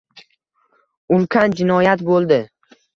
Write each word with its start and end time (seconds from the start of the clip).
ulkan 1.19 1.57
jinoyat 1.63 2.05
bo‘ldi. 2.11 2.45